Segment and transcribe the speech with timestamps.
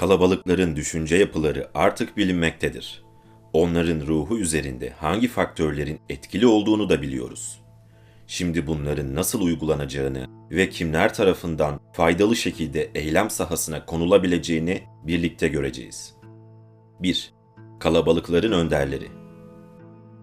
[0.00, 3.04] Kalabalıkların düşünce yapıları artık bilinmektedir.
[3.52, 7.60] Onların ruhu üzerinde hangi faktörlerin etkili olduğunu da biliyoruz.
[8.26, 16.14] Şimdi bunların nasıl uygulanacağını ve kimler tarafından faydalı şekilde eylem sahasına konulabileceğini birlikte göreceğiz.
[17.00, 17.34] 1.
[17.80, 19.08] Kalabalıkların önderleri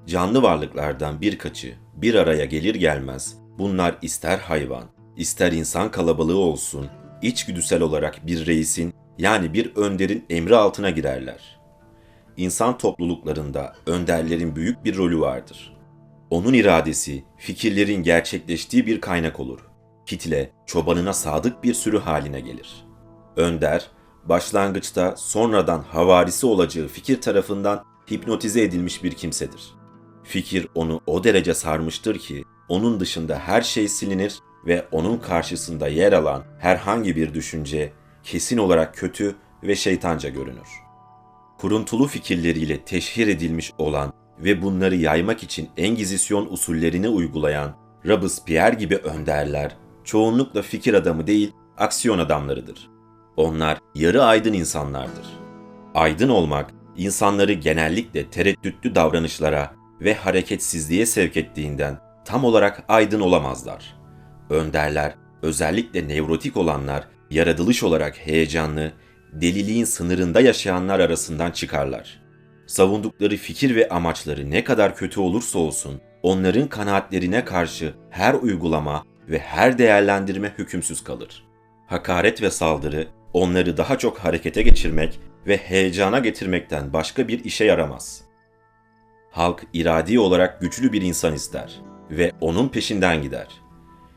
[0.08, 4.86] Canlı varlıklardan birkaçı bir araya gelir gelmez bunlar ister hayvan,
[5.18, 6.88] ister insan kalabalığı olsun,
[7.22, 11.60] içgüdüsel olarak bir reisin yani bir önderin emri altına girerler.
[12.38, 15.78] İnsan topluluklarında önderlerin büyük bir rolü vardır.
[16.30, 19.60] Onun iradesi, fikirlerin gerçekleştiği bir kaynak olur.
[20.06, 22.86] Kitle, çobanına sadık bir sürü haline gelir.
[23.36, 23.88] Önder,
[24.26, 29.76] başlangıçta sonradan havarisi olacağı fikir tarafından hipnotize edilmiş bir kimsedir.
[30.24, 36.14] Fikir onu o derece sarmıştır ki onun dışında her şey silinir ve onun karşısında yer
[36.14, 37.94] alan herhangi bir düşünce
[38.28, 40.68] kesin olarak kötü ve şeytanca görünür.
[41.58, 47.76] Kuruntulu fikirleriyle teşhir edilmiş olan ve bunları yaymak için Engizisyon usullerini uygulayan
[48.06, 52.90] Robespierre gibi önderler çoğunlukla fikir adamı değil, aksiyon adamlarıdır.
[53.38, 55.28] Onlar yarı aydın insanlardır.
[55.96, 63.98] Aydın olmak, insanları genellikle tereddütlü davranışlara ve hareketsizliğe sevk ettiğinden tam olarak aydın olamazlar.
[64.50, 68.92] Önderler, özellikle nevrotik olanlar, yaratılış olarak heyecanlı,
[69.34, 72.22] deliliğin sınırında yaşayanlar arasından çıkarlar.
[72.68, 79.40] Savundukları fikir ve amaçları ne kadar kötü olursa olsun, onların kanaatlerine karşı her uygulama ve
[79.40, 81.48] her değerlendirme hükümsüz kalır.
[81.88, 88.22] Hakaret ve saldırı onları daha çok harekete geçirmek ve heyecana getirmekten başka bir işe yaramaz.
[89.32, 91.82] Halk iradi olarak güçlü bir insan ister
[92.12, 93.48] ve onun peşinden gider.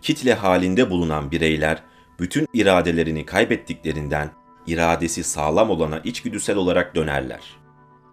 [0.03, 1.83] Kitle halinde bulunan bireyler
[2.21, 4.31] bütün iradelerini kaybettiklerinden
[4.67, 7.41] iradesi sağlam olana içgüdüsel olarak dönerler.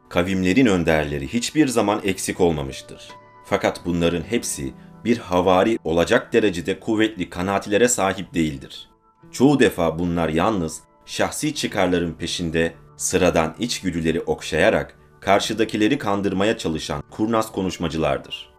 [0.10, 3.10] Kavimlerin önderleri hiçbir zaman eksik olmamıştır.
[3.46, 4.74] Fakat bunların hepsi
[5.06, 8.90] bir havari olacak derecede kuvvetli kanaatlere sahip değildir.
[9.32, 18.50] Çoğu defa bunlar yalnız şahsi çıkarların peşinde sıradan içgüdüleri okşayarak karşıdakileri kandırmaya çalışan kurnaz konuşmacılardır.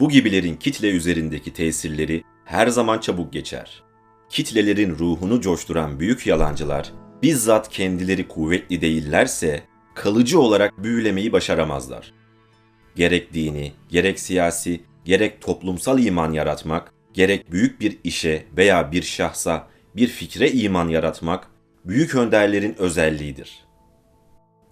[0.00, 3.82] Bu gibilerin kitle üzerindeki tesirleri her zaman çabuk geçer.
[4.32, 9.62] Kitlelerin ruhunu coşturan büyük yalancılar bizzat kendileri kuvvetli değillerse
[9.94, 12.12] kalıcı olarak büyülemeyi başaramazlar.
[12.96, 19.68] Gerek dini, gerek siyasi, gerek toplumsal iman yaratmak, gerek büyük bir işe veya bir şahsa,
[19.96, 21.50] bir fikre iman yaratmak
[21.84, 23.64] büyük önderlerin özelliğidir.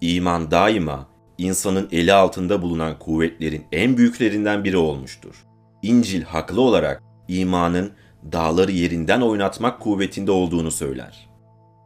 [0.01, 5.35] İman daima insanın eli altında bulunan kuvvetlerin en büyüklerinden biri olmuştur.
[5.81, 7.91] İncil haklı olarak imanın
[8.31, 11.29] dağları yerinden oynatmak kuvvetinde olduğunu söyler.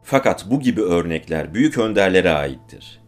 [0.02, 3.00] Fakat bu gibi örnekler büyük önderlere aittir.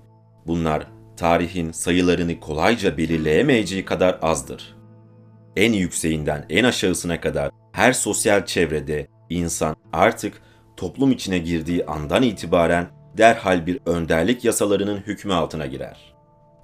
[0.46, 4.76] Bunlar tarihin sayılarını kolayca belirleyemeyeceği kadar azdır.
[5.56, 10.42] En yükseğinden en aşağısına kadar her sosyal çevrede insan artık
[10.76, 12.86] toplum içine girdiği andan itibaren
[13.18, 16.14] derhal bir önderlik yasalarının hükmü altına girer.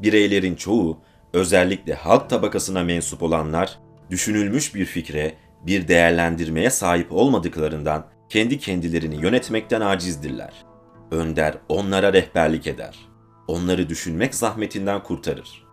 [0.03, 0.99] Bireylerin çoğu,
[1.33, 3.79] özellikle halk tabakasına mensup olanlar,
[4.11, 5.35] düşünülmüş bir fikre,
[5.67, 10.65] bir değerlendirmeye sahip olmadıklarından kendi kendilerini yönetmekten acizdirler.
[11.11, 12.99] Önder onlara rehberlik eder.
[13.49, 15.65] Onları düşünmek zahmetinden kurtarır.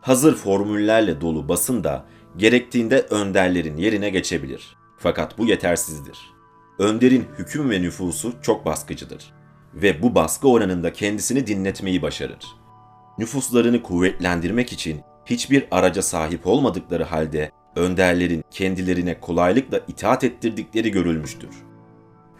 [0.00, 2.04] Hazır formüllerle dolu basın da
[2.36, 4.76] gerektiğinde önderlerin yerine geçebilir.
[4.98, 6.18] Fakat bu yetersizdir.
[6.78, 9.32] Önderin hüküm ve nüfusu çok baskıcıdır
[9.74, 12.46] ve bu baskı oranında kendisini dinletmeyi başarır.
[13.18, 21.50] Nüfuslarını kuvvetlendirmek için hiçbir araca sahip olmadıkları halde önderlerin kendilerine kolaylıkla itaat ettirdikleri görülmüştür.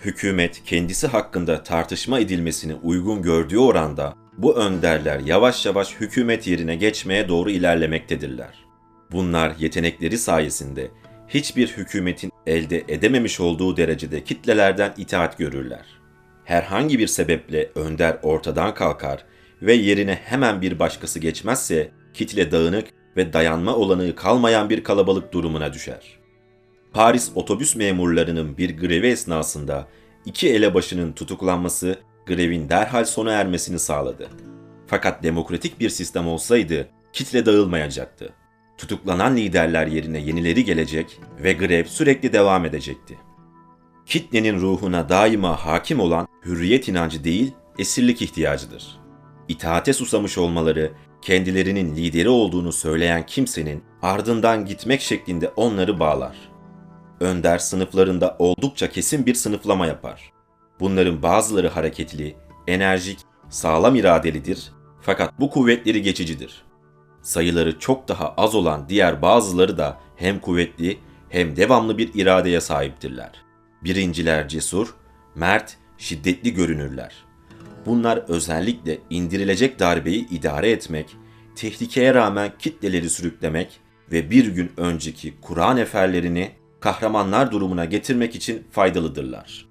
[0.04, 7.28] Hükümet kendisi hakkında tartışma edilmesini uygun gördüğü oranda bu önderler yavaş yavaş hükümet yerine geçmeye
[7.28, 8.54] doğru ilerlemektedirler.
[9.12, 10.91] Bunlar yetenekleri sayesinde
[11.28, 15.84] hiçbir hükümetin elde edememiş olduğu derecede kitlelerden itaat görürler.
[16.44, 19.24] Herhangi bir sebeple önder ortadan kalkar
[19.63, 25.72] ve yerine hemen bir başkası geçmezse kitle dağınık ve dayanma olanağı kalmayan bir kalabalık durumuna
[25.72, 26.19] düşer.
[26.93, 29.89] Paris otobüs memurlarının bir grevi esnasında
[30.25, 34.28] iki elebaşının tutuklanması grevin derhal sona ermesini sağladı.
[34.87, 38.33] Fakat demokratik bir sistem olsaydı kitle dağılmayacaktı.
[38.78, 43.19] Tutuklanan liderler yerine yenileri gelecek ve grev sürekli devam edecekti.
[44.07, 48.99] Kitlenin ruhuna daima hakim olan hürriyet inancı değil, esirlik ihtiyacıdır.
[49.49, 56.36] İtaate susamış olmaları, kendilerinin lideri olduğunu söyleyen kimsenin ardından gitmek şeklinde onları bağlar.
[57.20, 60.32] Önder sınıflarında oldukça kesin bir sınıflama yapar.
[60.80, 62.36] Bunların bazıları hareketli,
[62.66, 63.18] enerjik,
[63.48, 66.62] sağlam iradelidir fakat bu kuvvetleri geçicidir.
[67.22, 70.98] Sayıları çok daha az olan diğer bazıları da hem kuvvetli
[71.28, 73.32] hem devamlı bir iradeye sahiptirler.
[73.84, 74.94] Birinciler cesur,
[75.34, 77.15] mert, şiddetli görünürler.
[77.89, 81.17] Bunlar özellikle indirilecek darbeyi idare etmek,
[81.57, 83.81] tehlikeye rağmen kitleleri sürüklemek
[84.13, 86.51] ve bir gün önceki Kur'an eferlerini
[86.81, 89.69] kahramanlar durumuna getirmek için faydalıdırlar.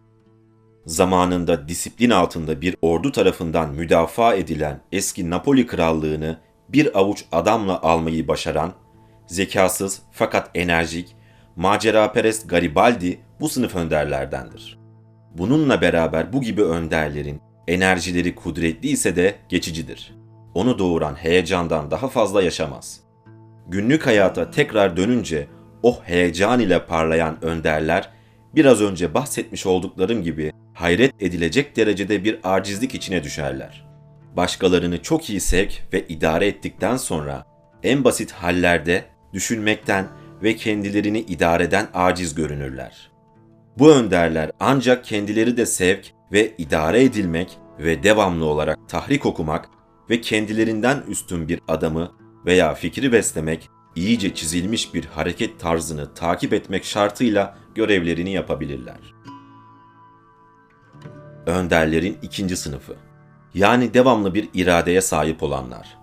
[0.86, 6.38] Zamanında disiplin altında bir ordu tarafından müdafaa edilen eski Napoli krallığını
[6.70, 8.74] bir avuç adamla almayı başaran,
[9.28, 11.16] zekasız fakat enerjik,
[11.56, 14.80] maceraperest Garibaldi bu sınıf önderlerdendir.
[15.38, 20.14] Bununla beraber bu gibi önderlerin enerjileri kudretli ise de geçicidir.
[20.54, 23.00] Onu doğuran heyecandan daha fazla yaşamaz.
[23.68, 25.48] Günlük hayata tekrar dönünce
[25.84, 28.10] o heyecan ile parlayan önderler
[28.56, 33.88] biraz önce bahsetmiş olduklarım gibi hayret edilecek derecede bir acizlik içine düşerler.
[34.36, 37.46] Başkalarını çok iyi sevk ve idare ettikten sonra
[37.84, 40.08] en basit hallerde düşünmekten
[40.44, 43.12] ve kendilerini idareden aciz görünürler.
[43.78, 49.70] Bu önderler ancak kendileri de sevk ve idare edilmek ve devamlı olarak tahrik okumak
[50.10, 52.12] ve kendilerinden üstün bir adamı
[52.46, 59.14] veya fikri beslemek, iyice çizilmiş bir hareket tarzını takip etmek şartıyla görevlerini yapabilirler.
[61.46, 62.96] Önderlerin ikinci sınıfı
[63.54, 65.98] yani devamlı bir iradeye sahip olanlar.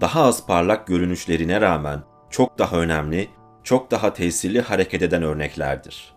[0.00, 3.28] Daha az parlak görünüşlerine rağmen çok daha önemli,
[3.64, 6.14] çok daha tesirli hareket eden örneklerdir.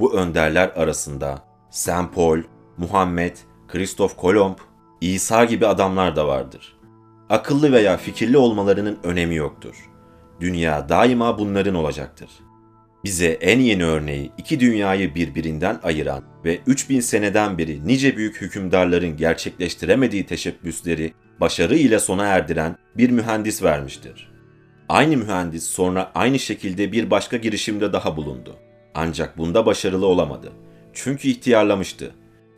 [0.00, 2.42] Bu önderler arasında Saint Paul,
[2.78, 3.36] Muhammed,
[3.68, 4.56] Kristof Kolomb,
[5.00, 6.76] İsa gibi adamlar da vardır.
[7.30, 9.90] Akıllı veya fikirli olmalarının önemi yoktur.
[10.40, 12.28] Dünya daima bunların olacaktır.
[13.04, 19.16] Bize en yeni örneği iki dünyayı birbirinden ayıran ve 3000 seneden beri nice büyük hükümdarların
[19.16, 24.32] gerçekleştiremediği teşebbüsleri başarı ile sona erdiren bir mühendis vermiştir.
[24.88, 28.56] Aynı mühendis sonra aynı şekilde bir başka girişimde daha bulundu.
[28.94, 30.52] Ancak bunda başarılı olamadı.
[30.92, 32.14] Çünkü ihtiyarlamıştı.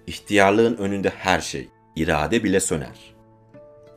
[0.07, 3.15] İhtiyarlığın önünde her şey, irade bile söner.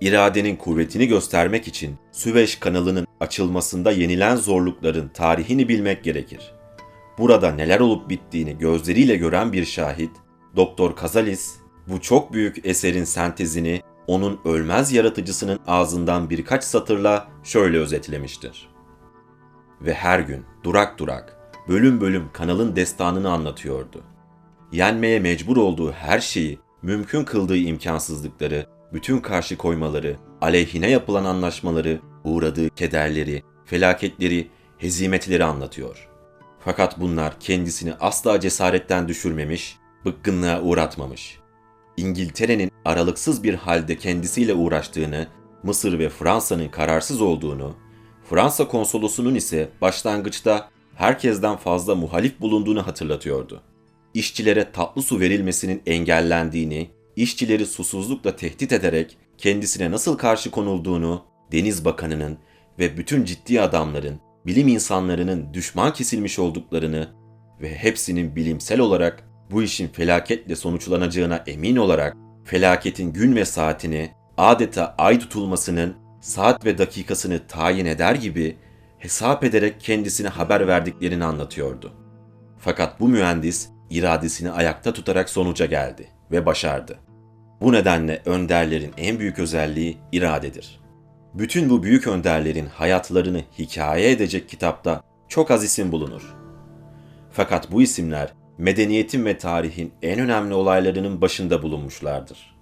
[0.01, 6.51] İradenin kuvvetini göstermek için Süveyş kanalının açılmasında yenilen zorlukların tarihini bilmek gerekir.
[7.17, 10.11] Burada neler olup bittiğini gözleriyle gören bir şahit,
[10.55, 11.55] Doktor Kazalis
[11.87, 18.69] bu çok büyük eserin sentezini onun ölmez yaratıcısının ağzından birkaç satırla şöyle özetlemiştir.
[19.81, 24.03] Ve her gün durak durak, bölüm bölüm kanalın destanını anlatıyordu.
[24.71, 32.69] Yenmeye mecbur olduğu her şeyi, mümkün kıldığı imkansızlıkları, bütün karşı koymaları, aleyhine yapılan anlaşmaları, uğradığı
[32.69, 36.09] kederleri, felaketleri, hezimetleri anlatıyor.
[36.59, 41.39] Fakat bunlar kendisini asla cesaretten düşürmemiş, bıkkınlığa uğratmamış.
[41.97, 45.27] İngiltere'nin aralıksız bir halde kendisiyle uğraştığını,
[45.63, 47.75] Mısır ve Fransa'nın kararsız olduğunu,
[48.29, 53.61] Fransa konsolosunun ise başlangıçta herkesten fazla muhalif bulunduğunu hatırlatıyordu.
[54.13, 62.37] İşçilere tatlı su verilmesinin engellendiğini, işçileri susuzlukla tehdit ederek kendisine nasıl karşı konulduğunu Deniz Bakanı'nın
[62.79, 67.09] ve bütün ciddi adamların, bilim insanlarının düşman kesilmiş olduklarını
[67.61, 74.95] ve hepsinin bilimsel olarak bu işin felaketle sonuçlanacağına emin olarak felaketin gün ve saatini adeta
[74.97, 78.57] ay tutulmasının saat ve dakikasını tayin eder gibi
[78.97, 81.93] hesap ederek kendisine haber verdiklerini anlatıyordu.
[82.57, 86.99] Fakat bu mühendis iradesini ayakta tutarak sonuca geldi ve başardı.
[87.61, 90.79] Bu nedenle önderlerin en büyük özelliği iradedir.
[91.33, 96.35] Bütün bu büyük önderlerin hayatlarını hikaye edecek kitapta çok az isim bulunur.
[97.31, 102.55] Fakat bu isimler medeniyetin ve tarihin en önemli olaylarının başında bulunmuşlardır.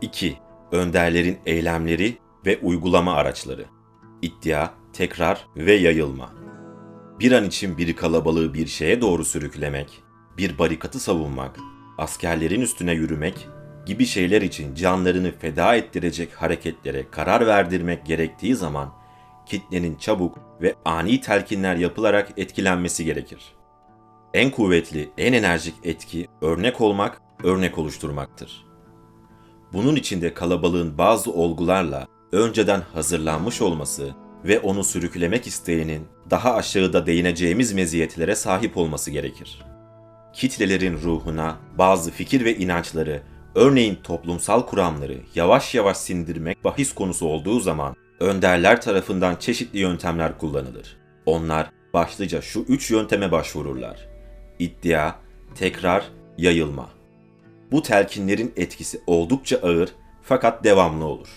[0.00, 0.36] 2.
[0.72, 3.64] Önderlerin eylemleri ve uygulama araçları.
[4.22, 6.41] İddia, tekrar ve yayılma.
[7.22, 10.02] Bir an için bir kalabalığı bir şeye doğru sürüklemek,
[10.38, 11.56] bir barikatı savunmak,
[11.98, 13.48] askerlerin üstüne yürümek
[13.86, 18.92] gibi şeyler için canlarını feda ettirecek hareketlere karar verdirmek gerektiği zaman
[19.46, 23.54] kitlenin çabuk ve ani telkinler yapılarak etkilenmesi gerekir.
[24.34, 28.66] En kuvvetli, en enerjik etki örnek olmak, örnek oluşturmaktır.
[29.72, 34.14] Bunun içinde kalabalığın bazı olgularla önceden hazırlanmış olması
[34.44, 39.62] ve onu sürüklemek isteyenin daha aşağıda değineceğimiz meziyetlere sahip olması gerekir.
[40.32, 43.22] Kitlelerin ruhuna bazı fikir ve inançları
[43.54, 50.96] Örneğin toplumsal kuramları yavaş yavaş sindirmek bahis konusu olduğu zaman önderler tarafından çeşitli yöntemler kullanılır.
[51.26, 54.08] Onlar başlıca şu üç yönteme başvururlar.
[54.58, 55.14] İddia,
[55.54, 56.04] tekrar,
[56.38, 56.90] yayılma.
[57.72, 59.88] Bu telkinlerin etkisi oldukça ağır
[60.22, 61.28] fakat devamlı olur.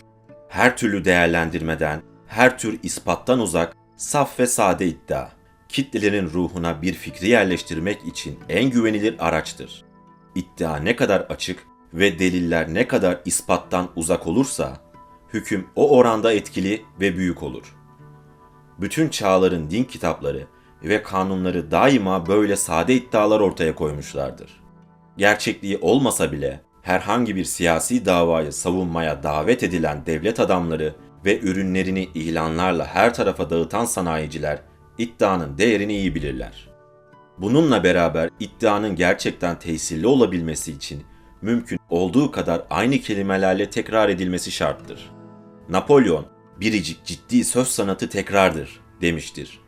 [0.50, 5.30] Her türlü değerlendirmeden, her tür ispattan uzak, saf ve sade iddia,
[5.70, 9.86] kitlelerin ruhuna bir fikri yerleştirmek için en güvenilir araçtır.
[10.36, 11.64] İddia ne kadar açık
[11.94, 14.78] ve deliller ne kadar ispattan uzak olursa,
[15.34, 17.76] hüküm o oranda etkili ve büyük olur.
[18.80, 20.48] Bütün çağların din kitapları
[20.84, 24.62] ve kanunları daima böyle sade iddialar ortaya koymuşlardır.
[25.18, 32.86] Gerçekliği olmasa bile herhangi bir siyasi davayı savunmaya davet edilen devlet adamları ve ürünlerini ilanlarla
[32.86, 34.62] her tarafa dağıtan sanayiciler
[34.98, 36.70] iddianın değerini iyi bilirler.
[37.38, 41.04] Bununla beraber iddianın gerçekten tesirli olabilmesi için
[41.42, 45.12] mümkün olduğu kadar aynı kelimelerle tekrar edilmesi şarttır.
[45.70, 46.26] Napolyon,
[46.60, 49.60] biricik ciddi söz sanatı tekrardır demiştir.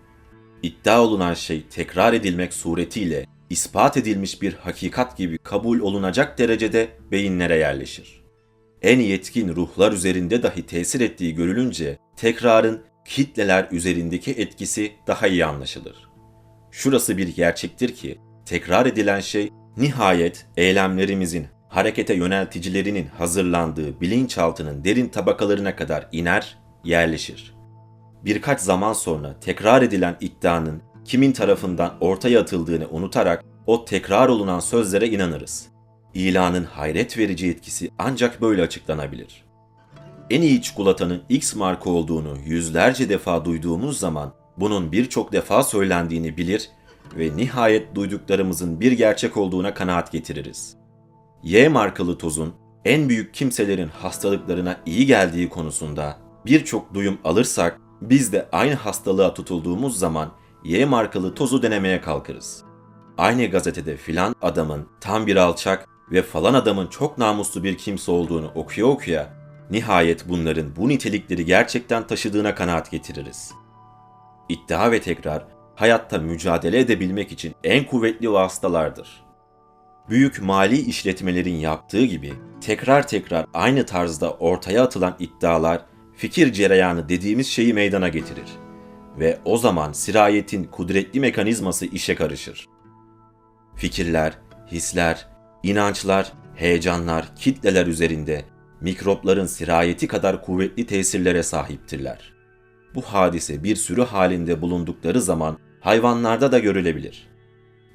[0.63, 7.57] İddia olunan şey tekrar edilmek suretiyle ispat edilmiş bir hakikat gibi kabul olunacak derecede beyinlere
[7.57, 8.26] yerleşir.
[8.81, 16.09] En yetkin ruhlar üzerinde dahi tesir ettiği görülünce tekrarın kitleler üzerindeki etkisi daha iyi anlaşılır.
[16.71, 25.75] Şurası bir gerçektir ki tekrar edilen şey nihayet eylemlerimizin harekete yönelticilerinin hazırlandığı bilinçaltının derin tabakalarına
[25.75, 27.53] kadar iner, yerleşir.
[28.25, 35.07] Birkaç zaman sonra tekrar edilen iddianın kimin tarafından ortaya atıldığını unutarak o tekrar olunan sözlere
[35.07, 35.76] inanırız.
[36.17, 39.43] İlanın hayret verici etkisi ancak böyle açıklanabilir.
[40.29, 46.69] En iyi çikolatanın X marka olduğunu yüzlerce defa duyduğumuz zaman bunun birçok defa söylendiğini bilir
[47.15, 50.75] ve nihayet duyduklarımızın bir gerçek olduğuna kanaat getiririz.
[51.43, 52.53] Y markalı tozun
[52.85, 59.99] en büyük kimselerin hastalıklarına iyi geldiği konusunda birçok duyum alırsak biz de aynı hastalığa tutulduğumuz
[59.99, 60.31] zaman
[60.63, 62.63] Y markalı tozu denemeye kalkarız.
[63.17, 68.51] Aynı gazetede filan adamın tam bir alçak ve falan adamın çok namuslu bir kimse olduğunu
[68.55, 69.33] okuya okuya
[69.71, 73.51] nihayet bunların bu nitelikleri gerçekten taşıdığına kanaat getiririz.
[74.49, 75.45] İddia ve tekrar
[75.75, 79.23] hayatta mücadele edebilmek için en kuvvetli vasıtalardır.
[80.09, 85.81] Büyük mali işletmelerin yaptığı gibi tekrar tekrar aynı tarzda ortaya atılan iddialar
[86.15, 88.49] fikir cereyanı dediğimiz şeyi meydana getirir
[89.19, 92.67] ve o zaman sirayetin kudretli mekanizması işe karışır.
[93.75, 94.37] Fikirler,
[94.71, 95.27] hisler,
[95.67, 98.45] inançlar, heyecanlar, kitleler üzerinde
[98.81, 102.33] mikropların sirayeti kadar kuvvetli tesirlere sahiptirler.
[102.95, 107.27] Bu hadise bir sürü halinde bulundukları zaman hayvanlarda da görülebilir.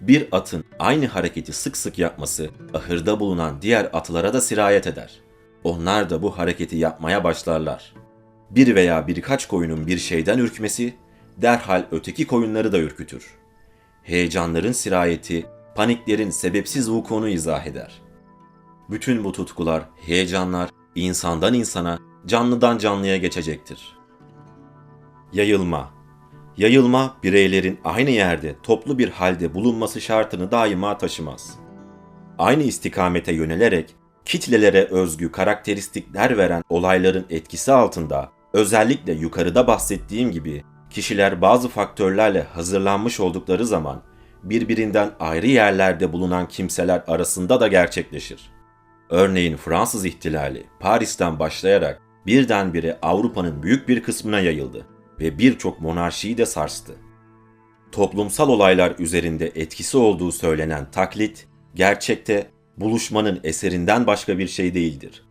[0.00, 5.20] Bir atın aynı hareketi sık sık yapması ahırda bulunan diğer atlara da sirayet eder.
[5.64, 7.94] Onlar da bu hareketi yapmaya başlarlar.
[8.50, 10.94] Bir veya birkaç koyunun bir şeyden ürkmesi
[11.36, 13.26] derhal öteki koyunları da ürkütür.
[14.02, 18.02] Heyecanların sirayeti, paniklerin sebepsiz vukuunu izah eder.
[18.90, 23.96] Bütün bu tutkular, heyecanlar insandan insana, canlıdan canlıya geçecektir.
[25.32, 26.02] Yayılma
[26.56, 31.58] Yayılma, bireylerin aynı yerde toplu bir halde bulunması şartını daima taşımaz.
[32.38, 41.42] Aynı istikamete yönelerek kitlelere özgü karakteristikler veren olayların etkisi altında özellikle yukarıda bahsettiğim gibi kişiler
[41.42, 44.02] bazı faktörlerle hazırlanmış oldukları zaman
[44.42, 48.50] birbirinden ayrı yerlerde bulunan kimseler arasında da gerçekleşir.
[49.11, 54.87] Örneğin Fransız ihtilali Paris'ten başlayarak birdenbire Avrupa'nın büyük bir kısmına yayıldı
[55.20, 56.92] ve birçok monarşiyi de sarstı.
[57.92, 62.46] Toplumsal olaylar üzerinde etkisi olduğu söylenen taklit, gerçekte
[62.76, 65.25] buluşmanın eserinden başka bir şey değildir.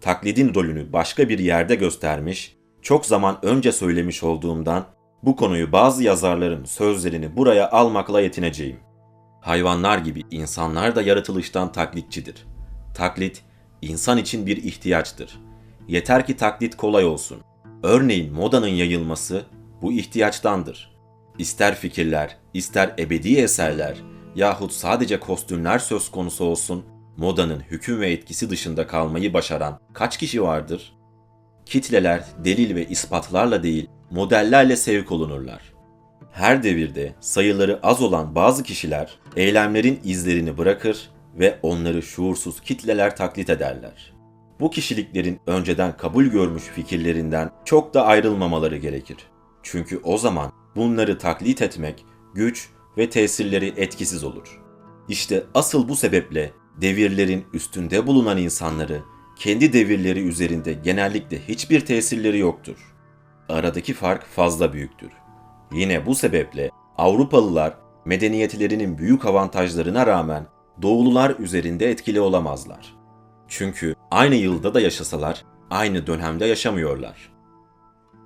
[0.00, 4.86] Taklidin rolünü başka bir yerde göstermiş, çok zaman önce söylemiş olduğumdan
[5.22, 8.80] bu konuyu bazı yazarların sözlerini buraya almakla yetineceğim.
[9.40, 12.46] Hayvanlar gibi insanlar da yaratılıştan taklitçidir.
[12.94, 13.42] Taklit,
[13.82, 15.38] insan için bir ihtiyaçtır.
[15.88, 17.38] Yeter ki taklit kolay olsun.
[17.82, 19.42] Örneğin modanın yayılması
[19.82, 20.92] bu ihtiyaçtandır.
[21.38, 23.96] İster fikirler, ister ebedi eserler
[24.34, 26.84] yahut sadece kostümler söz konusu olsun,
[27.16, 30.92] modanın hüküm ve etkisi dışında kalmayı başaran kaç kişi vardır?
[31.66, 35.72] Kitleler delil ve ispatlarla değil, modellerle sevk olunurlar.
[36.32, 43.50] Her devirde sayıları az olan bazı kişiler eylemlerin izlerini bırakır ve onları şuursuz kitleler taklit
[43.50, 44.12] ederler.
[44.60, 49.16] Bu kişiliklerin önceden kabul görmüş fikirlerinden çok da ayrılmamaları gerekir.
[49.62, 52.04] Çünkü o zaman bunları taklit etmek
[52.34, 54.60] güç ve tesirleri etkisiz olur.
[55.08, 59.02] İşte asıl bu sebeple devirlerin üstünde bulunan insanları
[59.36, 62.91] kendi devirleri üzerinde genellikle hiçbir tesirleri yoktur.
[63.52, 65.10] Aradaki fark fazla büyüktür.
[65.72, 70.46] Yine bu sebeple Avrupalılar medeniyetlerinin büyük avantajlarına rağmen
[70.82, 72.94] Doğulular üzerinde etkili olamazlar.
[73.48, 77.32] Çünkü aynı yılda da yaşasalar aynı dönemde yaşamıyorlar.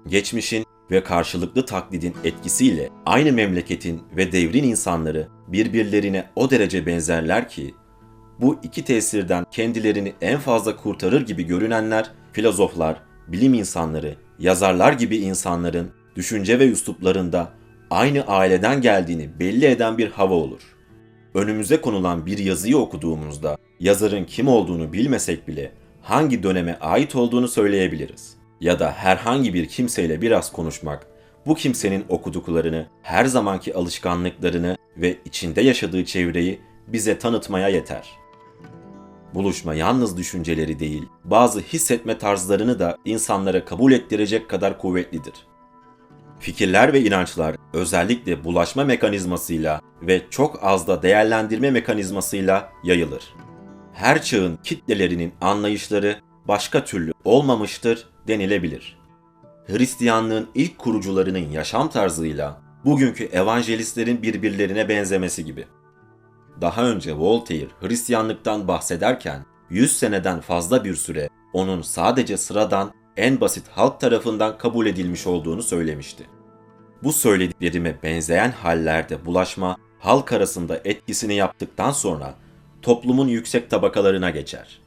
[0.06, 7.74] Geçmişin ve karşılıklı taklidin etkisiyle aynı memleketin ve devrin insanları birbirlerine o derece benzerler ki
[8.40, 15.90] bu iki tesirden kendilerini en fazla kurtarır gibi görünenler filozoflar, bilim insanları, yazarlar gibi insanların
[16.16, 17.52] düşünce ve üsluplarında
[17.90, 20.60] aynı aileden geldiğini belli eden bir hava olur.
[21.34, 28.36] Önümüze konulan bir yazıyı okuduğumuzda yazarın kim olduğunu bilmesek bile hangi döneme ait olduğunu söyleyebiliriz.
[28.60, 31.06] Ya da herhangi bir kimseyle biraz konuşmak,
[31.46, 38.08] bu kimsenin okuduklarını, her zamanki alışkanlıklarını ve içinde yaşadığı çevreyi bize tanıtmaya yeter.
[39.36, 45.34] Buluşma yalnız düşünceleri değil, bazı hissetme tarzlarını da insanlara kabul ettirecek kadar kuvvetlidir.
[46.40, 53.34] Fikirler ve inançlar özellikle bulaşma mekanizmasıyla ve çok az da değerlendirme mekanizmasıyla yayılır.
[53.92, 58.98] Her çağın kitlelerinin anlayışları başka türlü olmamıştır denilebilir.
[59.66, 65.66] Hristiyanlığın ilk kurucularının yaşam tarzıyla bugünkü evangelistlerin birbirlerine benzemesi gibi.
[66.60, 73.68] Daha önce Voltaire Hristiyanlıktan bahsederken 100 seneden fazla bir süre onun sadece sıradan en basit
[73.68, 76.26] halk tarafından kabul edilmiş olduğunu söylemişti.
[77.02, 82.34] Bu söylediklerime benzeyen hallerde bulaşma halk arasında etkisini yaptıktan sonra
[82.82, 84.80] toplumun yüksek tabakalarına geçer.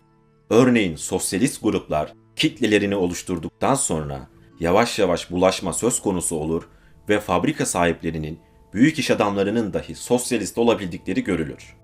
[0.50, 4.28] Örneğin sosyalist gruplar kitlelerini oluşturduktan sonra
[4.60, 6.70] yavaş yavaş bulaşma söz konusu olur
[7.10, 8.40] ve fabrika sahiplerinin,
[8.74, 11.76] büyük iş adamlarının dahi sosyalist olabildikleri görülür.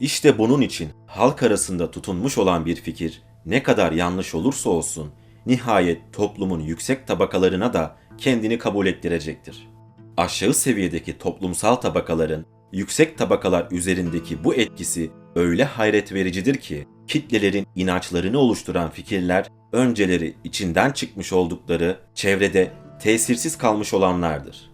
[0.00, 5.10] İşte bunun için halk arasında tutunmuş olan bir fikir ne kadar yanlış olursa olsun
[5.46, 9.68] nihayet toplumun yüksek tabakalarına da kendini kabul ettirecektir.
[10.16, 18.38] Aşağı seviyedeki toplumsal tabakaların yüksek tabakalar üzerindeki bu etkisi öyle hayret vericidir ki kitlelerin inançlarını
[18.38, 24.71] oluşturan fikirler önceleri içinden çıkmış oldukları çevrede tesirsiz kalmış olanlardır.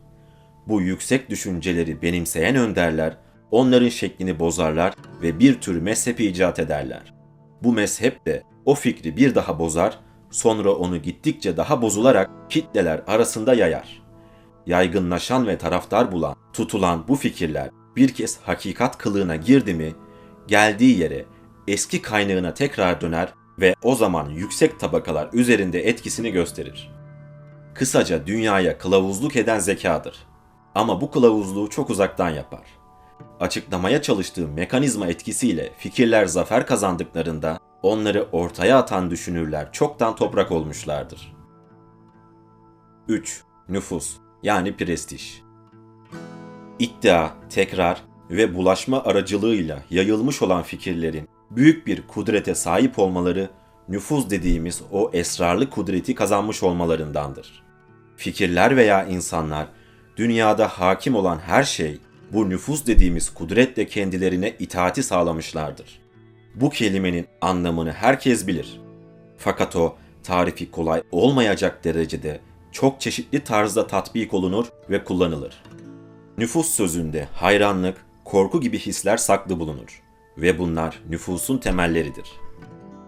[0.68, 3.16] Bu yüksek düşünceleri benimseyen önderler
[3.50, 7.14] onların şeklini bozarlar ve bir tür mezhepi icat ederler.
[7.62, 9.98] Bu mezhep de o fikri bir daha bozar,
[10.30, 14.02] sonra onu gittikçe daha bozularak kitleler arasında yayar.
[14.66, 19.94] Yaygınlaşan ve taraftar bulan, tutulan bu fikirler bir kez hakikat kılığına girdi mi,
[20.48, 21.24] geldiği yere
[21.68, 23.28] eski kaynağına tekrar döner
[23.60, 26.90] ve o zaman yüksek tabakalar üzerinde etkisini gösterir.
[27.74, 30.28] Kısaca dünyaya kılavuzluk eden zekadır.
[30.74, 32.64] Ama bu kılavuzluğu çok uzaktan yapar.
[33.40, 41.32] Açıklamaya çalıştığı mekanizma etkisiyle fikirler zafer kazandıklarında onları ortaya atan düşünürler çoktan toprak olmuşlardır.
[43.08, 43.42] 3.
[43.68, 45.42] Nüfus yani prestij.
[46.78, 53.50] İddia, tekrar ve bulaşma aracılığıyla yayılmış olan fikirlerin büyük bir kudrete sahip olmaları
[53.88, 57.62] nüfuz dediğimiz o esrarlı kudreti kazanmış olmalarındandır.
[58.16, 59.66] Fikirler veya insanlar
[60.18, 61.98] dünyada hakim olan her şey
[62.32, 66.00] bu nüfuz dediğimiz kudretle kendilerine itaati sağlamışlardır.
[66.54, 68.80] Bu kelimenin anlamını herkes bilir.
[69.36, 72.40] Fakat o tarifi kolay olmayacak derecede
[72.72, 75.62] çok çeşitli tarzda tatbik olunur ve kullanılır.
[76.38, 80.02] Nüfus sözünde hayranlık, korku gibi hisler saklı bulunur
[80.38, 82.28] ve bunlar nüfusun temelleridir.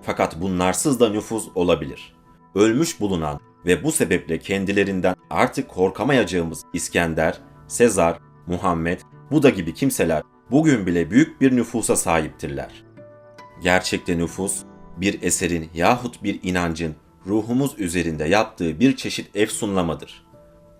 [0.03, 2.15] Fakat bunlarsız da nüfus olabilir.
[2.55, 10.87] Ölmüş bulunan ve bu sebeple kendilerinden artık korkamayacağımız İskender, Sezar, Muhammed, Buda gibi kimseler bugün
[10.87, 12.85] bile büyük bir nüfusa sahiptirler.
[13.63, 14.63] Gerçekte nüfus,
[14.97, 16.95] bir eserin yahut bir inancın
[17.27, 20.27] ruhumuz üzerinde yaptığı bir çeşit efsunlamadır.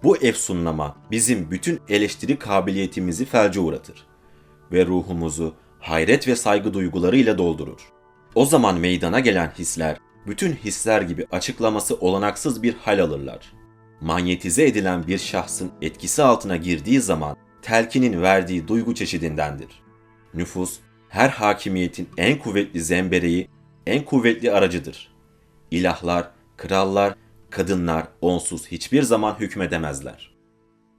[0.03, 4.07] Bu efsunlama bizim bütün eleştiri kabiliyetimizi felce uğratır
[4.73, 7.81] ve ruhumuzu hayret ve saygı duygularıyla doldurur.
[8.35, 13.53] O zaman meydana gelen hisler, bütün hisler gibi açıklaması olanaksız bir hal alırlar.
[14.01, 19.83] Manyetize edilen bir şahsın etkisi altına girdiği zaman telkinin verdiği duygu çeşidindendir.
[20.35, 20.79] Nüfus,
[21.09, 23.49] her hakimiyetin en kuvvetli zembereği,
[23.87, 25.15] en kuvvetli aracıdır.
[25.71, 27.15] İlahlar, krallar,
[27.51, 30.35] kadınlar onsuz hiçbir zaman hükmedemezler.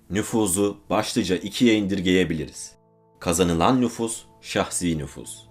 [0.10, 2.76] Nüfuzu başlıca ikiye indirgeyebiliriz.
[3.20, 5.48] Kazanılan nüfus, şahsi nüfus.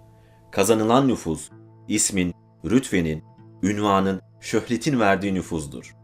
[0.53, 1.51] Kazanılan nüfus,
[1.89, 3.23] ismin, rütvenin,
[3.63, 5.95] ünvanın, şöhretin verdiği nüfuzdur.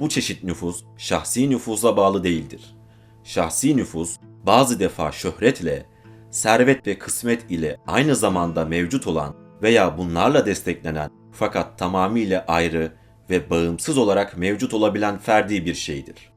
[0.00, 2.76] Bu çeşit nüfus şahsi nüfuza bağlı değildir.
[3.24, 5.86] Şahsi nüfus bazı defa şöhretle,
[6.30, 12.92] servet ve kısmet ile aynı zamanda mevcut olan veya bunlarla desteklenen fakat tamamıyla ayrı
[13.30, 16.32] ve bağımsız olarak mevcut olabilen ferdi bir şeydir.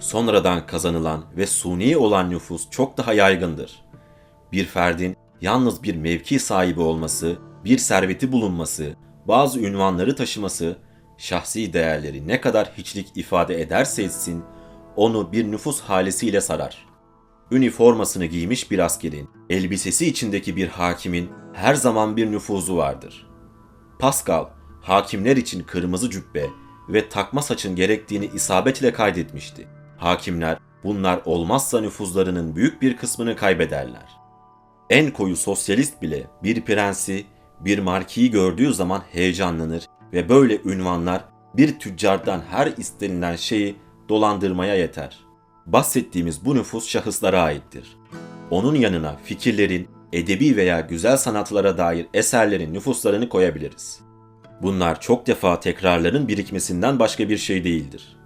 [0.00, 3.84] Sonradan kazanılan ve suni olan nüfus çok daha yaygındır.
[4.52, 8.94] Bir ferdin yalnız bir mevki sahibi olması, bir serveti bulunması,
[9.28, 10.76] bazı ünvanları taşıması,
[11.18, 14.44] şahsi değerleri ne kadar hiçlik ifade ederse etsin,
[14.96, 16.86] onu bir nüfus halesiyle sarar.
[17.50, 23.26] Üniformasını giymiş bir askerin, elbisesi içindeki bir hakimin her zaman bir nüfuzu vardır.
[23.98, 24.46] Pascal,
[24.80, 26.46] hakimler için kırmızı cübbe
[26.88, 29.68] ve takma saçın gerektiğini isabetle kaydetmişti.
[29.98, 34.08] Hakimler bunlar olmazsa nüfuzlarının büyük bir kısmını kaybederler.
[34.90, 37.26] En koyu sosyalist bile bir prensi,
[37.64, 43.76] bir markiyi gördüğü zaman heyecanlanır ve böyle ünvanlar bir tüccardan her istenilen şeyi
[44.08, 45.18] dolandırmaya yeter.
[45.66, 47.96] Bahsettiğimiz bu nüfus şahıslara aittir.
[48.50, 54.00] Onun yanına fikirlerin, edebi veya güzel sanatlara dair eserlerin nüfuslarını koyabiliriz.
[54.62, 58.16] Bunlar çok defa tekrarların birikmesinden başka bir şey değildir.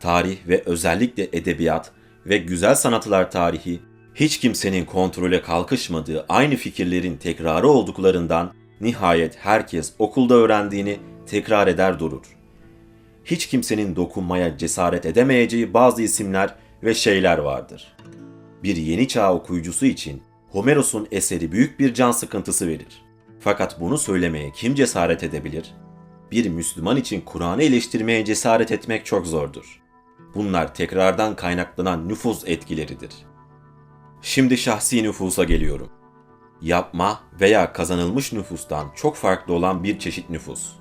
[0.00, 1.92] Tarih ve özellikle edebiyat
[2.26, 3.80] ve güzel sanatlar tarihi
[4.16, 12.36] hiç kimsenin kontrole kalkışmadığı aynı fikirlerin tekrarı olduklarından nihayet herkes okulda öğrendiğini tekrar eder durur.
[13.24, 17.96] Hiç kimsenin dokunmaya cesaret edemeyeceği bazı isimler ve şeyler vardır.
[18.62, 23.04] Bir yeni çağ okuyucusu için Homeros'un eseri büyük bir can sıkıntısı verir.
[23.40, 25.74] Fakat bunu söylemeye kim cesaret edebilir?
[26.30, 29.82] Bir Müslüman için Kur'an'ı eleştirmeye cesaret etmek çok zordur.
[30.34, 33.10] Bunlar tekrardan kaynaklanan nüfuz etkileridir.
[34.26, 35.88] Şimdi şahsi nüfusa geliyorum.
[36.62, 40.72] Yapma veya kazanılmış nüfustan çok farklı olan bir çeşit nüfus.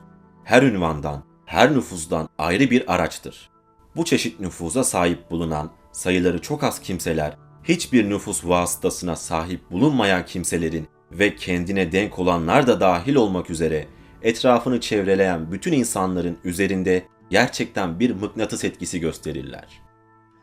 [0.44, 3.50] Her ünvandan, her nüfustan ayrı bir araçtır.
[3.96, 10.88] Bu çeşit nüfuza sahip bulunan sayıları çok az kimseler, hiçbir nüfus vasıtasına sahip bulunmayan kimselerin
[11.12, 13.88] ve kendine denk olanlar da dahil olmak üzere
[14.22, 19.82] etrafını çevreleyen bütün insanların üzerinde gerçekten bir mıknatıs etkisi gösterirler.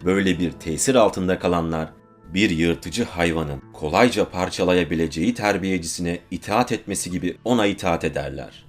[0.04, 2.01] Böyle bir tesir altında kalanlar
[2.34, 8.64] bir yırtıcı hayvanın kolayca parçalayabileceği terbiyecisine itaat etmesi gibi ona itaat ederler.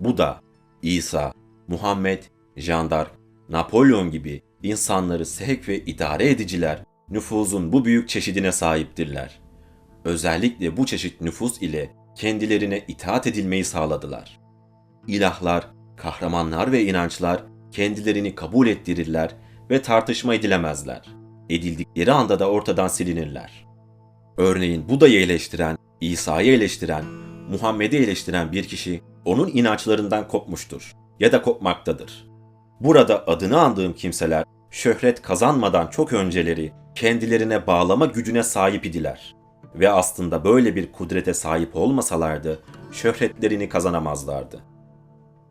[0.00, 0.40] Bu da
[0.82, 1.32] İsa,
[1.68, 2.22] Muhammed,
[2.56, 3.10] Jandark,
[3.48, 9.40] Napolyon gibi insanları sevk ve idare ediciler nüfuzun bu büyük çeşidine sahiptirler.
[10.04, 14.40] Özellikle bu çeşit nüfus ile kendilerine itaat edilmeyi sağladılar.
[15.06, 19.36] İlahlar, kahramanlar ve inançlar kendilerini kabul ettirirler
[19.70, 21.15] ve tartışma edilemezler.
[21.50, 23.66] Edildikleri anda da ortadan silinirler.
[24.36, 27.04] Örneğin Buda'yı eleştiren, İsa'yı eleştiren,
[27.50, 32.26] Muhammed'i eleştiren bir kişi onun inançlarından kopmuştur ya da kopmaktadır.
[32.80, 39.36] Burada adını andığım kimseler şöhret kazanmadan çok önceleri kendilerine bağlama gücüne sahip idiler
[39.74, 44.60] ve aslında böyle bir kudrete sahip olmasalardı şöhretlerini kazanamazlardı.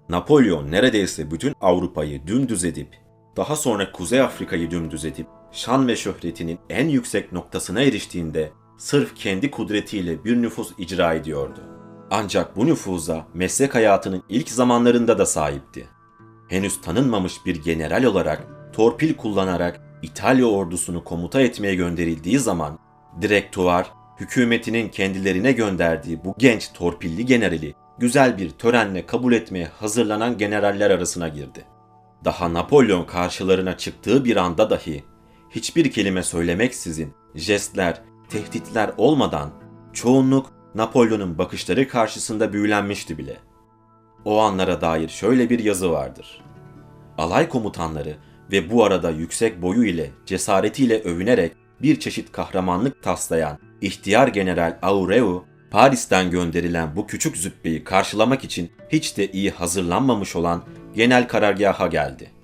[0.09, 2.95] Napolyon neredeyse bütün Avrupa'yı dümdüz edip,
[3.37, 9.51] daha sonra Kuzey Afrika'yı dümdüz edip, şan ve şöhretinin en yüksek noktasına eriştiğinde sırf kendi
[9.51, 11.59] kudretiyle bir nüfus icra ediyordu.
[12.11, 15.87] Ancak bu nüfuza meslek hayatının ilk zamanlarında da sahipti.
[16.47, 22.79] Henüz tanınmamış bir general olarak torpil kullanarak İtalya ordusunu komuta etmeye gönderildiği zaman
[23.21, 30.91] direktuvar hükümetinin kendilerine gönderdiği bu genç torpilli generali güzel bir törenle kabul etmeye hazırlanan generaller
[30.91, 31.65] arasına girdi.
[32.25, 35.03] Daha Napolyon karşılarına çıktığı bir anda dahi
[35.55, 39.51] hiçbir kelime söylemeksizin jestler, tehditler olmadan
[39.93, 43.37] çoğunluk Napolyon'un bakışları karşısında büyülenmişti bile.
[44.25, 46.41] O anlara dair şöyle bir yazı vardır.
[47.17, 48.17] Alay komutanları
[48.51, 55.45] ve bu arada yüksek boyu ile cesaretiyle övünerek bir çeşit kahramanlık taslayan ihtiyar general Aureu,
[55.71, 60.63] Paris'ten gönderilen bu küçük zübbeyi karşılamak için hiç de iyi hazırlanmamış olan
[60.95, 62.34] genel karargaha geldi.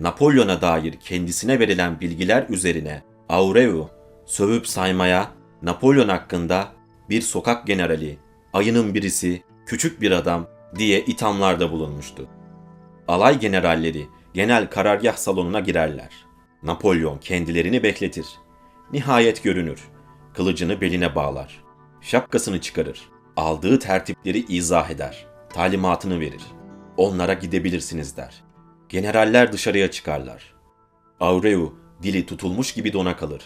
[0.00, 3.88] Napolyon'a dair kendisine verilen bilgiler üzerine Aureu
[4.26, 5.30] sövüp saymaya
[5.62, 6.68] Napolyon hakkında
[7.10, 8.18] bir sokak generali,
[8.52, 12.28] ayının birisi, küçük bir adam diye ithamlarda bulunmuştu.
[13.08, 16.10] Alay generalleri genel karargah salonuna girerler.
[16.62, 18.26] Napolyon kendilerini bekletir.
[18.92, 19.88] Nihayet görünür.
[20.34, 21.64] Kılıcını beline bağlar.
[22.00, 23.08] Şapkasını çıkarır.
[23.36, 25.26] Aldığı tertipleri izah eder.
[25.52, 26.42] Talimatını verir.
[26.96, 28.49] Onlara gidebilirsiniz der.
[28.90, 30.54] Generaller dışarıya çıkarlar.
[31.20, 33.42] Aureu dili tutulmuş gibi dona kalır.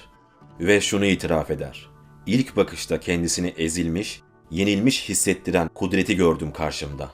[0.61, 1.87] Ve şunu itiraf eder.
[2.27, 7.11] İlk bakışta kendisini ezilmiş, yenilmiş hissettiren kudreti gördüm karşımda.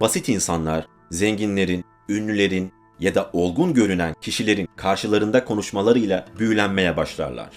[0.00, 7.50] Basit insanlar, zenginlerin, ünlülerin ya da olgun görünen kişilerin karşılarında konuşmalarıyla büyülenmeye başlarlar.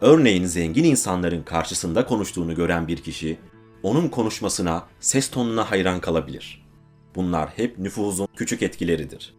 [0.00, 3.38] Örneğin zengin insanların karşısında konuştuğunu gören bir kişi,
[3.82, 6.67] onun konuşmasına, ses tonuna hayran kalabilir.
[7.18, 9.34] Bunlar hep nüfuzun küçük etkileridir.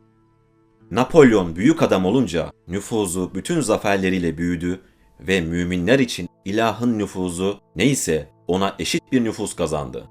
[0.91, 4.81] Napolyon büyük adam olunca nüfuzu bütün zaferleriyle büyüdü
[5.19, 10.09] ve müminler için ilahın nüfuzu neyse ona eşit bir nüfus kazandı.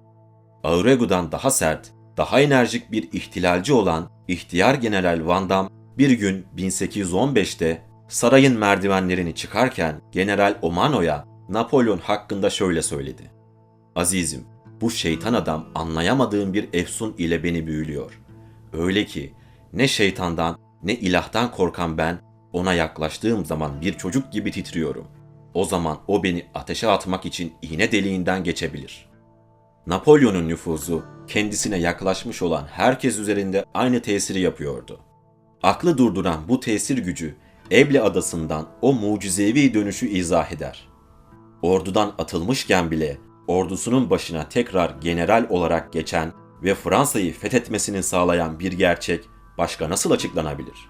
[0.64, 7.82] Aurigu'dan daha sert, daha enerjik bir ihtilalci olan ihtiyar General Van Damme bir gün 1815'te
[8.08, 13.30] sarayın merdivenlerini çıkarken General Omano'ya Napolyon hakkında şöyle söyledi.
[13.96, 14.44] Azizim,
[14.80, 18.20] bu şeytan adam anlayamadığım bir efsun ile beni büyülüyor.
[18.72, 19.34] Öyle ki
[19.72, 22.20] ne şeytandan ne ilahtan korkan ben
[22.52, 25.06] ona yaklaştığım zaman bir çocuk gibi titriyorum.
[25.54, 29.08] O zaman o beni ateşe atmak için iğne deliğinden geçebilir.
[29.86, 35.00] Napolyon'un nüfuzu kendisine yaklaşmış olan herkes üzerinde aynı tesiri yapıyordu.
[35.62, 37.34] Aklı durduran bu tesir gücü
[37.72, 40.88] Eble adasından o mucizevi dönüşü izah eder.
[41.62, 46.32] Ordudan atılmışken bile ordusunun başına tekrar general olarak geçen
[46.62, 49.24] ve Fransa'yı fethetmesini sağlayan bir gerçek
[49.58, 50.88] başka nasıl açıklanabilir?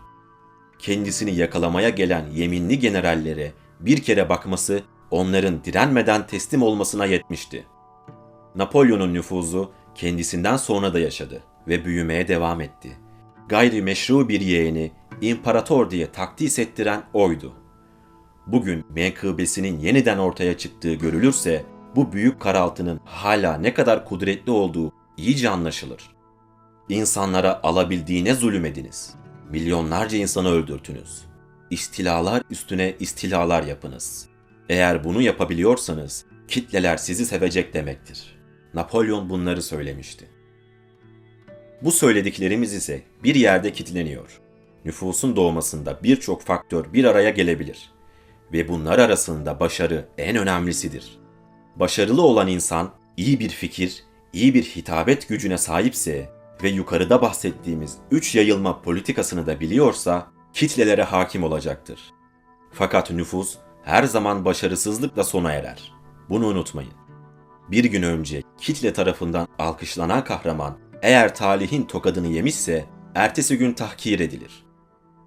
[0.79, 7.66] Kendisini yakalamaya gelen yeminli generallere bir kere bakması onların direnmeden teslim olmasına yetmişti.
[8.55, 12.97] Napolyon'un nüfuzu kendisinden sonra da yaşadı ve büyümeye devam etti.
[13.49, 17.53] Gayri meşru bir yeğeni imparator diye takdis ettiren oydu.
[18.47, 21.64] Bugün menkıbesinin yeniden ortaya çıktığı görülürse
[21.98, 26.11] bu büyük karaltının hala ne kadar kudretli olduğu iyice anlaşılır.
[26.88, 29.14] İnsanlara alabildiğine zulümediniz.
[29.50, 31.24] Milyonlarca insanı öldürtünüz.
[31.70, 34.28] İstilalar üstüne istilalar yapınız.
[34.68, 38.38] Eğer bunu yapabiliyorsanız kitleler sizi sevecek demektir.
[38.74, 40.28] Napolyon bunları söylemişti.
[41.82, 44.40] Bu söylediklerimiz ise bir yerde kitleniyor.
[44.84, 47.90] Nüfusun doğmasında birçok faktör bir araya gelebilir
[48.52, 51.28] ve bunlar arasında başarı en önemlisidir.
[51.81, 56.31] Başarılı olan insan iyi bir fikir, iyi bir hitabet gücüne sahipse
[56.62, 62.01] ve yukarıda bahsettiğimiz üç yayılma politikasını da biliyorsa kitlelere hakim olacaktır.
[62.73, 65.93] Fakat nüfus her zaman başarısızlıkla sona erer.
[66.31, 66.93] Bunu unutmayın.
[67.71, 74.64] Bir gün önce kitle tarafından alkışlanan kahraman eğer talihin tokadını yemişse ertesi gün tahkir edilir.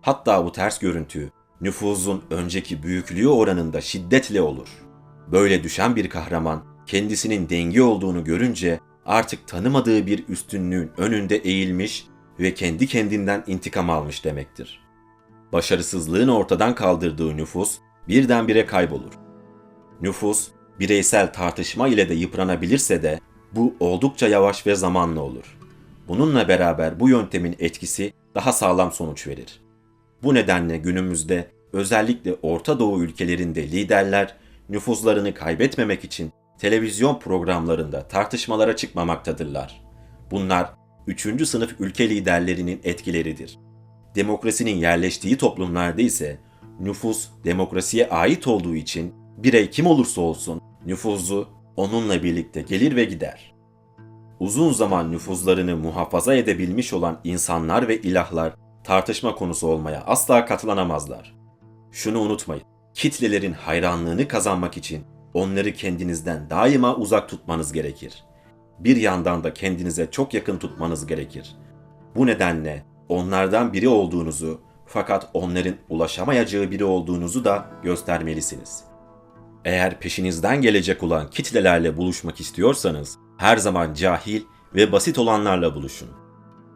[0.02, 4.90] Hatta bu ters görüntü nüfuzun önceki büyüklüğü oranında şiddetle olur.
[5.32, 12.06] Böyle düşen bir kahraman kendisinin dengi olduğunu görünce artık tanımadığı bir üstünlüğün önünde eğilmiş
[12.39, 14.82] ve kendi kendinden intikam almış demektir.
[15.54, 19.13] Başarısızlığın ortadan kaldırdığı nüfus birdenbire kaybolur.
[20.02, 20.48] Nüfus
[20.80, 23.20] bireysel tartışma ile de yıpranabilirse de
[23.52, 25.58] bu oldukça yavaş ve zamanlı olur.
[26.08, 29.62] Bununla beraber bu yöntemin etkisi daha sağlam sonuç verir.
[30.24, 34.36] Bu nedenle günümüzde özellikle Orta Doğu ülkelerinde liderler
[34.71, 39.81] nüfuzlarını kaybetmemek için televizyon programlarında tartışmalara çıkmamaktadırlar.
[40.31, 40.73] Bunlar
[41.07, 43.60] üçüncü sınıf ülke liderlerinin etkileridir.
[44.15, 46.39] Demokrasinin yerleştiği toplumlarda ise
[46.79, 53.53] nüfus demokrasiye ait olduğu için birey kim olursa olsun nüfuzu onunla birlikte gelir ve gider.
[54.39, 58.53] Uzun zaman nüfuzlarını muhafaza edebilmiş olan insanlar ve ilahlar
[58.84, 61.36] tartışma konusu olmaya asla katlanamazlar.
[61.91, 68.23] Şunu unutmayın, kitlelerin hayranlığını kazanmak için onları kendinizden daima uzak tutmanız gerekir.
[68.80, 71.56] Bir yandan da kendinize çok yakın tutmanız gerekir.
[72.15, 78.84] Bu nedenle onlardan biri olduğunuzu fakat onların ulaşamayacağı biri olduğunuzu da göstermelisiniz.
[79.65, 84.41] Eğer peşinizden gelecek olan kitlelerle buluşmak istiyorsanız her zaman cahil
[84.75, 86.10] ve basit olanlarla buluşun.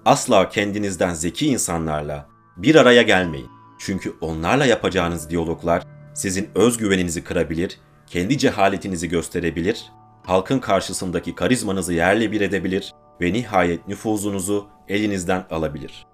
[0.05, 3.49] Asla kendinizden zeki insanlarla bir araya gelmeyin.
[3.79, 5.83] Çünkü onlarla yapacağınız diyaloglar
[6.15, 9.85] sizin özgüveninizi kırabilir, kendi cehaletinizi gösterebilir,
[10.23, 16.05] halkın karşısındaki karizmanızı yerle bir edebilir ve nihayet nüfuzunuzu elinizden alabilir.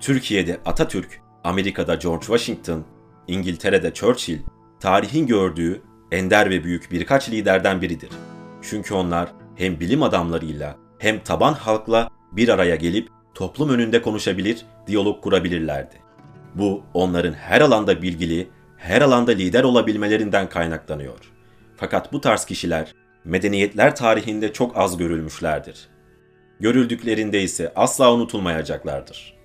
[0.00, 2.84] Türkiye'de Atatürk, Amerika'da George Washington,
[3.28, 4.38] İngiltere'de Churchill,
[4.80, 8.10] tarihin gördüğü ender ve büyük birkaç liderden biridir.
[8.62, 15.22] Çünkü onlar hem bilim adamlarıyla hem taban halkla bir araya gelip toplum önünde konuşabilir, diyalog
[15.22, 15.94] kurabilirlerdi.
[16.54, 18.48] Bu onların her alanda bilgili,
[18.82, 21.18] her alanda lider olabilmelerinden kaynaklanıyor.
[21.76, 25.88] Fakat bu tarz kişiler medeniyetler tarihinde çok az görülmüşlerdir.
[26.60, 29.38] Görüldüklerinde ise asla unutulmayacaklardır.